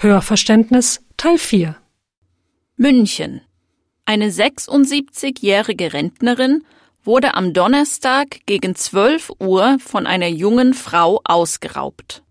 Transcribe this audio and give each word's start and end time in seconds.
Hörverständnis 0.00 1.04
Teil 1.16 1.38
4 1.38 1.74
München. 2.76 3.40
Eine 4.04 4.30
76-jährige 4.30 5.92
Rentnerin 5.92 6.62
wurde 7.02 7.34
am 7.34 7.52
Donnerstag 7.52 8.46
gegen 8.46 8.76
12 8.76 9.32
Uhr 9.40 9.78
von 9.80 10.06
einer 10.06 10.28
jungen 10.28 10.74
Frau 10.74 11.20
ausgeraubt. 11.24 12.22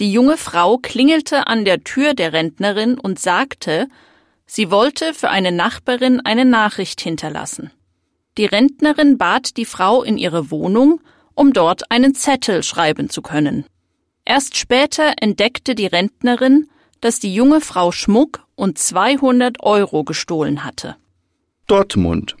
Die 0.00 0.10
junge 0.10 0.38
Frau 0.38 0.78
klingelte 0.78 1.46
an 1.46 1.66
der 1.66 1.84
Tür 1.84 2.14
der 2.14 2.32
Rentnerin 2.32 2.98
und 2.98 3.18
sagte, 3.18 3.88
sie 4.46 4.70
wollte 4.70 5.12
für 5.12 5.28
eine 5.28 5.52
Nachbarin 5.52 6.22
eine 6.24 6.46
Nachricht 6.46 7.02
hinterlassen. 7.02 7.70
Die 8.38 8.46
Rentnerin 8.46 9.18
bat 9.18 9.58
die 9.58 9.66
Frau 9.66 10.02
in 10.02 10.16
ihre 10.16 10.50
Wohnung, 10.50 11.02
um 11.34 11.52
dort 11.52 11.90
einen 11.90 12.14
Zettel 12.14 12.62
schreiben 12.62 13.10
zu 13.10 13.20
können. 13.20 13.66
Erst 14.24 14.56
später 14.56 15.12
entdeckte 15.20 15.74
die 15.74 15.86
Rentnerin, 15.86 16.70
dass 17.04 17.20
die 17.20 17.34
junge 17.34 17.60
Frau 17.60 17.92
Schmuck 17.92 18.46
und 18.54 18.78
200 18.78 19.62
Euro 19.62 20.04
gestohlen 20.04 20.64
hatte. 20.64 20.96
Dortmund. 21.66 22.34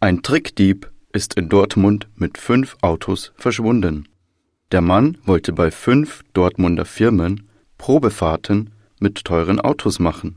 Ein 0.00 0.22
Trickdieb 0.22 0.90
ist 1.12 1.32
in 1.32 1.48
Dortmund 1.48 2.06
mit 2.14 2.36
fünf 2.36 2.76
Autos 2.82 3.32
verschwunden. 3.36 4.06
Der 4.70 4.82
Mann 4.82 5.16
wollte 5.24 5.54
bei 5.54 5.70
fünf 5.70 6.24
Dortmunder 6.34 6.84
Firmen 6.84 7.48
Probefahrten 7.78 8.70
mit 9.00 9.24
teuren 9.24 9.60
Autos 9.60 9.98
machen. 9.98 10.36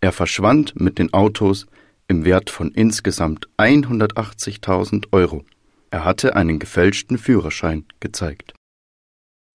Er 0.00 0.12
verschwand 0.12 0.80
mit 0.80 1.00
den 1.00 1.12
Autos 1.12 1.66
im 2.06 2.24
Wert 2.24 2.50
von 2.50 2.70
insgesamt 2.70 3.48
180.000 3.58 5.08
Euro. 5.10 5.44
Er 5.90 6.04
hatte 6.04 6.36
einen 6.36 6.60
gefälschten 6.60 7.18
Führerschein 7.18 7.84
gezeigt. 7.98 8.54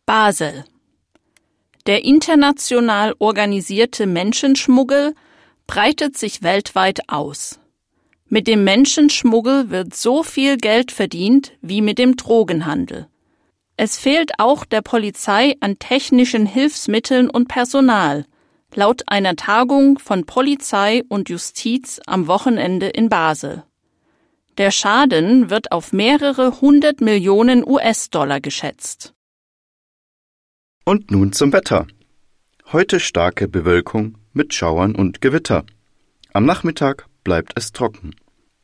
Basel. 0.05 0.65
Der 1.87 2.03
international 2.03 3.15
organisierte 3.17 4.07
Menschenschmuggel 4.07 5.15
breitet 5.67 6.17
sich 6.17 6.43
weltweit 6.43 7.07
aus. 7.07 7.61
Mit 8.27 8.45
dem 8.47 8.65
Menschenschmuggel 8.65 9.69
wird 9.69 9.95
so 9.95 10.21
viel 10.21 10.57
Geld 10.57 10.91
verdient 10.91 11.53
wie 11.61 11.81
mit 11.81 11.97
dem 11.97 12.17
Drogenhandel. 12.17 13.07
Es 13.77 13.97
fehlt 13.97 14.33
auch 14.37 14.65
der 14.65 14.81
Polizei 14.81 15.55
an 15.61 15.79
technischen 15.79 16.45
Hilfsmitteln 16.45 17.29
und 17.29 17.47
Personal, 17.47 18.25
laut 18.75 19.03
einer 19.07 19.37
Tagung 19.37 19.97
von 19.97 20.25
Polizei 20.25 21.03
und 21.07 21.29
Justiz 21.29 22.01
am 22.05 22.27
Wochenende 22.27 22.87
in 22.87 23.07
Basel. 23.07 23.63
Der 24.57 24.71
Schaden 24.71 25.49
wird 25.49 25.71
auf 25.71 25.93
mehrere 25.93 26.59
hundert 26.59 26.99
Millionen 26.99 27.65
US-Dollar 27.65 28.41
geschätzt. 28.41 29.13
Und 30.87 31.11
nun 31.11 31.33
zum 31.33 31.51
Wetter. 31.51 31.85
Heute 32.71 33.01
starke 33.01 33.49
Bewölkung 33.49 34.19
mit 34.31 34.53
Schauern 34.53 34.95
und 34.95 35.19
Gewitter. 35.19 35.65
Am 36.31 36.45
Nachmittag 36.45 37.07
bleibt 37.25 37.51
es 37.57 37.73
trocken. 37.73 38.15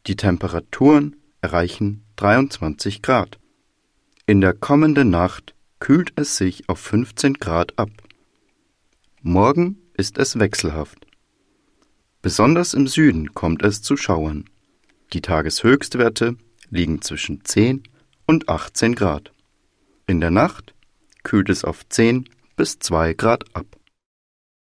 Die 0.08 0.16
Temperaturen 0.16 1.18
erreichen 1.42 2.06
23 2.16 3.02
Grad. 3.02 3.40
In 4.26 4.40
der 4.40 4.54
kommenden 4.54 5.10
Nacht 5.10 5.54
kühlt 5.80 6.14
es 6.16 6.38
sich 6.38 6.70
auf 6.70 6.80
15 6.80 7.34
Grad 7.34 7.78
ab. 7.78 7.90
Morgen 9.22 9.80
ist 9.94 10.18
es 10.18 10.40
wechselhaft. 10.40 11.06
Besonders 12.22 12.74
im 12.74 12.88
Süden 12.88 13.34
kommt 13.34 13.64
es 13.64 13.82
zu 13.82 13.98
Schauern. 13.98 14.46
Die 15.12 15.20
Tageshöchstwerte 15.20 16.38
liegen 16.70 17.02
zwischen 17.02 17.44
10 17.44 17.84
und 18.28 18.48
18 18.48 18.96
Grad. 18.96 19.34
In 20.08 20.22
der 20.22 20.32
Nacht 20.32 20.73
kühlt 21.24 21.50
es 21.50 21.64
auf 21.64 21.88
10 21.88 22.30
bis 22.56 22.80
2 22.80 23.14
Grad 23.14 23.44
ab. 23.56 23.66